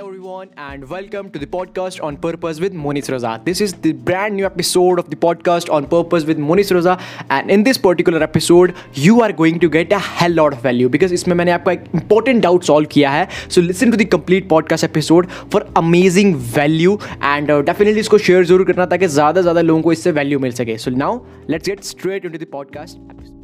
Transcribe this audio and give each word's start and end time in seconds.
everyone, 0.00 0.48
and 0.56 0.88
welcome 0.88 1.30
to 1.30 1.38
the 1.38 1.46
podcast 1.46 2.02
on 2.02 2.16
Purpose 2.16 2.58
with 2.58 2.72
Moniz 2.72 3.08
Raza. 3.08 3.32
This 3.44 3.60
is 3.60 3.72
the 3.86 3.92
brand 3.92 4.34
new 4.34 4.46
episode 4.46 4.98
of 4.98 5.10
the 5.10 5.16
podcast 5.16 5.70
on 5.70 5.86
Purpose 5.86 6.24
with 6.24 6.38
Moniz 6.38 6.70
Raza, 6.70 6.98
and 7.28 7.50
in 7.50 7.64
this 7.64 7.76
particular 7.76 8.22
episode, 8.22 8.74
you 8.94 9.20
are 9.20 9.30
going 9.30 9.60
to 9.60 9.68
get 9.68 9.92
a 9.92 9.98
hell 9.98 10.32
lot 10.32 10.54
of 10.54 10.62
value 10.62 10.88
because 10.88 11.12
इसमें 11.12 11.34
मैंने 11.36 11.52
आपका 11.52 11.72
एक 11.72 11.84
important 12.00 12.42
doubt 12.46 12.64
solve 12.70 12.88
किया 12.92 13.10
है. 13.10 13.28
So 13.48 13.64
listen 13.66 13.92
to 13.96 13.98
the 14.02 14.06
complete 14.14 14.48
podcast 14.54 14.84
episode 14.84 15.30
for 15.54 15.62
amazing 15.82 16.34
value 16.36 16.96
and 17.32 17.50
uh, 17.50 17.60
definitely 17.72 18.06
इसको 18.06 18.18
share 18.28 18.44
ज़रूर 18.52 18.64
करना 18.72 18.86
ताकि 18.94 19.06
ज़्यादा 19.18 19.40
ज़्यादा 19.40 19.60
लोगों 19.60 19.82
को 19.82 19.92
इससे 19.92 20.12
value 20.12 20.40
मिल 20.46 20.52
सके. 20.62 20.78
So 20.86 20.96
now 21.04 21.12
let's 21.48 21.72
get 21.74 21.84
straight 21.92 22.30
into 22.30 22.42
the 22.44 22.50
podcast 22.56 22.98
episode. 23.10 23.39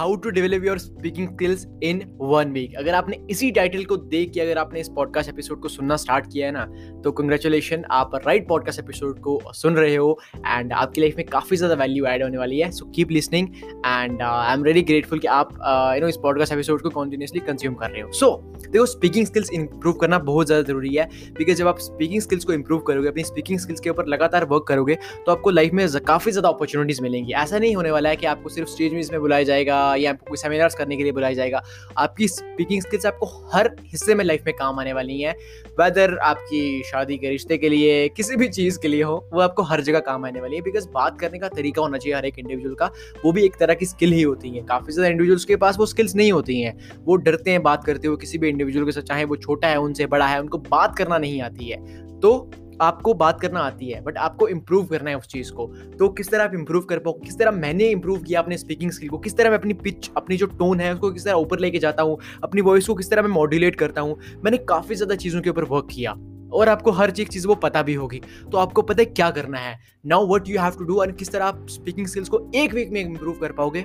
How 0.00 0.14
to 0.16 0.30
develop 0.30 0.64
your 0.64 0.78
speaking 0.78 1.28
skills 1.28 1.66
in 1.82 2.00
one 2.20 2.52
week 2.52 2.74
अगर 2.78 2.94
आपने 2.94 3.16
इसी 3.30 3.50
टाइटल 3.50 3.84
को 3.84 3.96
देख 3.96 4.30
के, 4.32 4.40
अगर 4.40 4.58
आपने 4.58 4.80
इस 4.80 4.88
पॉडकास्ट 4.88 5.28
एपिसोड 5.30 5.60
को 5.60 5.68
सुनना 5.68 5.96
स्टार्ट 5.96 6.26
किया 6.32 6.46
है 6.46 6.52
ना 6.52 6.64
तो 7.04 7.10
कंग्रेचुलेशन 7.12 7.84
आप 7.90 8.14
राइट 8.26 8.46
पॉडकास्ट 8.48 8.80
एपिसोड 8.80 9.18
को 9.20 9.40
सुन 9.54 9.74
रहे 9.76 9.96
हो 9.96 10.18
एंड 10.36 10.72
आपकी 10.72 11.00
लाइफ 11.00 11.16
में 11.16 11.24
काफ़ी 11.26 11.56
ज़्यादा 11.56 11.74
वैल्यू 11.74 12.06
ऐड 12.06 12.22
होने 12.22 12.38
वाली 12.38 12.60
है 12.60 12.70
so 12.70 12.86
keep 12.94 13.10
listening 13.10 13.48
and 13.86 14.22
I 14.22 14.54
am 14.54 14.62
very 14.62 14.82
grateful 14.82 15.18
कि 15.18 15.28
आप 15.28 15.52
यू 15.94 16.00
नो 16.00 16.08
इस 16.08 16.16
पॉडकास्ट 16.16 16.52
एपिसोड 16.52 16.82
को 16.82 16.90
कॉन्टिन्यूसली 16.90 17.40
कंज्यूम 17.40 17.74
कर 17.74 17.90
रहे 17.90 18.02
हो। 18.02 18.12
सो 18.12 18.30
देखो 18.70 18.86
स्पीकिंग 18.86 19.26
स्किल्स 19.26 19.50
इंप्रूव 19.52 19.94
करना 19.94 20.18
बहुत 20.30 20.46
ज़्यादा 20.46 20.62
ज़रूरी 20.62 20.94
है 20.94 21.08
बिकॉज़ 21.38 21.56
जब 21.56 21.68
आप 21.68 21.78
स्पीकिंग 21.80 22.20
स्किल्स 22.20 22.44
को 22.44 22.52
इंप्रूव 22.52 22.80
करोगे, 22.80 23.08
अपनी 23.08 23.24
स्पीकिंग 23.24 23.58
स्किल्स 23.58 23.80
के 23.80 23.90
ऊपर 23.90 24.06
लगातार 24.06 24.44
वर्क 24.44 24.64
करोगे 24.68 24.98
तो 25.26 25.32
आपको 25.32 25.50
लाइफ 25.50 25.72
में 25.72 25.86
काफ़ी 26.06 26.32
ज़्यादा 26.32 26.48
अपॉर्चुनिटीज़ 26.48 27.02
मिलेंगी। 27.02 27.32
ऐसा 27.34 27.58
नहीं 27.58 27.76
होने 27.76 27.90
वाला 27.90 28.08
है 28.08 28.16
कि 28.16 28.26
आपको 28.26 28.48
सिर्फ़ 28.48 28.70
स्टेज 28.70 28.92
में 28.92 29.00
इसमें 29.00 29.20
बुलाया 29.20 29.42
जाएगा 29.42 29.88
या 29.96 30.10
आपको 30.10 30.26
कोई 30.26 30.36
सेमिनार्स 30.36 30.74
करने 30.74 30.96
के 30.96 31.02
लिए 31.02 31.12
बुलाया 31.12 31.34
जाएगा। 31.34 31.62
आपकी 31.98 32.28
स्पीकिंग 32.28 32.82
स्किल्स 32.82 33.06
आपको 33.06 33.26
हर 33.54 33.70
हिस्से 33.82 34.14
में 34.14 34.24
लाइफ 34.24 34.42
में 34.46 34.54
काम 34.56 34.80
आने 34.80 34.92
वाली 34.92 35.20
हैं। 35.20 35.34
वेदर 35.80 36.16
आपकी 36.18 36.82
शादी 36.82 37.16
के 37.16 37.30
रिश्ते 37.30 37.58
के 37.58 37.68
लिए, 37.68 38.08
किसी 38.08 38.36
भी 38.36 38.48
चीज़ 38.48 38.78
के 38.78 38.88
लिए 38.88 39.02
हो, 39.02 39.14
वो 39.32 39.40
आपको 39.40 39.62
हर 39.62 39.80
जगह 39.80 40.00
काम 40.00 40.24
आने 40.24 40.40
वाली 40.40 40.56
है। 40.56 40.62
बिकॉज़ 40.62 40.88
बात 40.88 41.18
करने 41.20 41.38
का 41.38 41.48
तरीका 41.48 41.82
होना 41.82 41.98
चाहिए 41.98 42.16
हर 42.16 42.24
एक 42.24 42.38
इंडिविजुअल 42.38 42.74
का, 42.74 42.90
वो 43.24 43.32
भी 43.32 43.44
एक 43.44 43.56
तरह 43.56 43.74
की 43.74 43.86
स्किल 43.86 44.12
ही 44.12 44.22
होती 44.22 44.50
है। 44.50 44.62
काफ़ी 44.62 44.92
ज़्यादा 44.92 45.08
इंडिविजुअल्स 45.08 45.44
के 45.44 45.56
पास 45.56 45.78
वो 45.78 45.86
स्किल्स 45.86 46.14
नहीं 46.16 46.32
होती 46.32 46.60
हैं। 46.60 46.76
वो 47.04 47.16
डरते 47.16 47.50
हैं 47.50 47.62
बात 47.62 47.84
करते 47.84 48.08
हुए 48.08 48.16
किसी 48.16 48.38
भी 48.38 48.48
इंडिविजुअल 48.48 48.86
के 48.86 48.92
साथ, 48.92 49.02
चाहे 49.02 49.24
वो 49.24 49.36
छोटा 49.36 49.68
है, 49.68 49.76
उनसे 49.76 50.06
बड़ा 50.06 50.26
है, 50.26 50.40
उनको 50.40 50.58
बात 50.58 50.96
करना 50.96 51.18
नहीं 51.18 51.40
आती 51.42 51.68
है। 51.68 51.78
तो 52.20 52.50
आपको 52.80 53.14
बात 53.14 53.40
करना 53.40 53.60
आती 53.60 53.90
है 53.90 54.00
बट 54.02 54.18
आपको 54.18 54.48
इंप्रूव 54.48 54.86
करना 54.86 55.10
है 55.10 55.16
उस 55.16 55.26
चीज़ 55.26 55.52
को। 55.52 55.66
तो 55.98 56.08
किस 56.10 56.30
तरह 56.30 56.44
आप 56.44 56.54
इंप्रूव 56.54 56.82
कर 56.82 56.98
पाओ, 56.98 57.12
किस 57.14 57.38
तरह 57.38 57.50
मैंने 57.50 57.88
इंप्रूव 57.88 58.22
किया 58.22 58.40
अपने 58.40 58.58
स्पीकिंग 58.58 58.90
स्किल 58.90 59.08
को, 59.08 59.18
किस 59.18 59.36
तरह 59.36 59.50
मैं 59.50 59.58
अपनी 59.58 59.74
पिच 59.74 60.10
अपनी 60.16 60.36
जो 60.36 60.46
टोन 60.48 60.80
है, 60.80 60.92
उसको 60.94 61.10
किस 61.12 61.24
तरह 61.24 61.34
ऊपर 61.36 61.58
लेके 61.58 61.78
जाता 61.78 62.02
हूँ, 62.02 62.18
अपनी 62.44 62.60
वॉइस 62.60 62.86
को 62.86 62.94
किस 62.94 63.10
तरह 63.10 63.22
मैं 63.22 63.30
मॉड्यूलेट 63.30 63.76
करता 63.76 64.00
हूँ, 64.00 64.18
मैंने 64.44 64.58
काफ़ी 64.68 64.94
ज़्यादा 64.94 65.14
चीज़ों 65.16 65.40
के 65.40 65.50
ऊपर 65.50 65.64
वर्क 65.64 65.88
किया, 65.90 66.12
और 66.52 66.68
आपको 66.68 66.90
हर 66.90 67.12
एक 67.20 67.28
चीज़ 67.28 67.46
वो 67.48 67.54
पता 67.54 67.82
भी 67.82 67.94
होगी। 67.94 68.20
तो 68.52 68.58
आपको 68.58 68.82
पता 68.82 69.02
है 69.02 69.06
क्या 69.06 69.30
करना 69.30 69.58
है। 69.58 69.78
Now 70.06 70.26
what 70.26 70.48
you 70.48 70.60
have 70.60 70.78
to 70.78 70.84
do 70.84 70.96
और 71.00 71.12
किस 71.12 71.32
तरह 71.32 71.44
आप 71.44 71.66
स्पीकिंग 71.70 72.06
स्किल्स 72.06 72.28
को 72.28 72.40
एक 72.54 72.74
वीक 72.74 72.90
में 72.90 73.00
इंप्रूव 73.00 73.34
कर 73.40 73.52
पाओगे 73.52 73.84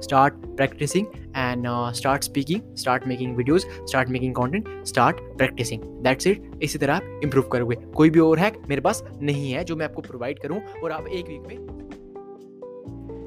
start 0.00 0.40
practicing 0.56 1.06
and 1.34 1.66
uh, 1.66 1.92
start 1.92 2.24
speaking 2.24 2.62
start 2.74 3.06
making 3.06 3.36
videos 3.36 3.66
start 3.86 4.08
making 4.08 4.34
content 4.34 4.68
start 4.84 5.20
practicing 5.38 5.84
that's 6.02 6.26
it 6.26 6.62
इसी 6.62 6.78
तरह 6.78 6.94
आप 6.94 7.20
इंप्रूव 7.24 7.48
करोगे 7.52 7.76
कोई 7.96 8.10
भी 8.10 8.20
और 8.20 8.38
हैक 8.38 8.62
मेरे 8.68 8.80
पास 8.80 9.04
नहीं 9.22 9.52
है 9.52 9.64
जो 9.64 9.76
मैं 9.76 9.84
आपको 9.84 10.02
प्रोवाइड 10.02 10.38
करूँ 10.38 10.60
और 10.82 10.92
आप 10.92 11.06
एक 11.08 11.28
वीक 11.28 11.46
में 11.48 11.93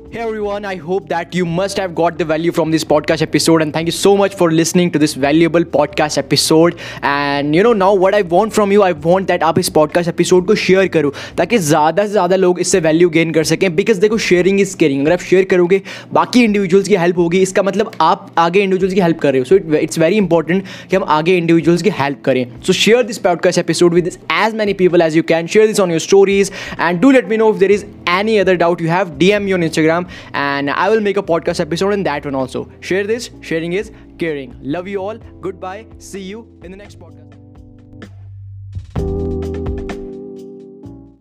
Hey 0.10 0.20
everyone, 0.20 0.64
I 0.64 0.78
hope 0.78 1.10
that 1.10 1.36
you 1.36 1.46
must 1.46 1.78
have 1.78 1.94
got 1.94 2.18
the 2.18 2.24
value 2.24 2.54
from 2.54 2.72
this 2.72 2.86
podcast 2.86 3.22
episode, 3.22 3.62
and 3.62 3.74
thank 3.74 3.88
you 3.88 3.92
so 3.92 4.16
much 4.16 4.36
for 4.36 4.50
listening 4.50 4.90
to 4.92 5.00
this 5.00 5.16
valuable 5.16 5.66
podcast 5.66 6.18
episode. 6.18 6.78
And 7.04 7.54
you 7.54 7.62
know, 7.62 7.74
now 7.74 7.94
what 7.94 8.16
I 8.16 8.22
want 8.34 8.54
from 8.54 8.72
you, 8.72 8.84
I 8.84 8.94
want 9.08 9.28
that 9.32 9.44
आप 9.44 9.60
इस 9.60 9.70
podcast 9.78 10.12
episode 10.12 10.46
को 10.48 10.56
share 10.62 10.88
करो 10.94 11.14
ताकि 11.38 11.58
ज़्यादा 11.58 12.06
से 12.06 12.12
ज़्यादा 12.12 12.36
लोग 12.36 12.60
इससे 12.60 12.82
value 12.82 13.10
gain 13.16 13.34
कर 13.36 13.44
सकें 13.52 13.76
बिकॉज़ 13.76 14.00
देखो 14.02 14.18
शेयरिंग 14.28 14.62
इज़ 14.62 14.76
केयरिंग 14.78 15.02
अगर 15.02 15.14
आप 15.14 15.26
शेयर 15.32 15.46
करोगे 15.56 15.82
बाकी 16.14 16.44
इंडिविजुअल्स 16.44 16.88
की 16.88 16.96
हेल्प 16.96 17.18
होगी 17.18 17.42
इसका 17.42 17.64
मतलब 17.64 17.92
आप 18.02 18.32
आगे 18.38 18.64
इंडिविजुअल्स 18.64 18.96
की 18.96 19.02
हेल्प 19.02 19.20
कर 19.22 19.32
रहे 19.32 19.40
हो 19.40 19.46
सो 19.46 19.76
इट्स 19.76 20.00
वेरी 20.00 20.18
इंपॉर्टेंट 20.18 20.64
कि 20.90 20.96
हम 20.96 21.06
आगे 21.18 21.38
इंडिविजुअल्स 21.38 21.82
की 21.82 21.96
हेल्प 22.00 22.22
करें 22.26 22.46
so 22.68 22.74
share 22.86 23.04
this 23.12 23.18
podcast 23.28 23.60
episode 23.60 23.94
with 23.94 24.08
as 24.08 24.56
many 24.56 24.74
people 24.86 25.02
as 25.02 25.18
you 25.18 25.24
can 25.36 25.48
share 25.58 25.68
this 25.68 25.80
on 25.80 25.92
your 25.92 26.00
stories 26.10 26.52
and 26.80 27.02
do 27.02 27.12
let 27.12 27.30
me 27.30 27.38
know 27.38 27.54
if 27.54 27.60
there 27.60 27.72
is 27.72 27.86
any 28.20 28.40
other 28.40 28.58
doubt 28.58 28.80
you 28.80 28.88
have 28.88 29.12
dm 29.24 29.44
me 29.46 29.54
on 29.54 29.62
instagram 29.70 30.10
and 30.34 30.70
i 30.70 30.90
will 30.90 31.02
make 31.10 31.18
a 31.18 31.24
podcast 31.24 31.60
episode 31.60 31.92
in 31.92 32.04
that 32.04 32.26
one 32.26 32.36
also. 32.36 32.70
Share 32.80 33.06
this. 33.06 33.30
Sharing 33.42 33.74
is 33.74 33.92
caring. 34.18 34.58
Love 34.62 34.88
you 34.88 34.98
all. 35.00 35.18
Goodbye. 35.42 35.88
See 35.98 36.22
you 36.22 36.48
in 36.64 36.72
the 36.72 36.78
next 36.78 37.00
podcast 37.00 37.28